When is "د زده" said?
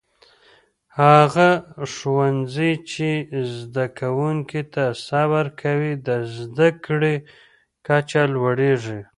6.07-6.69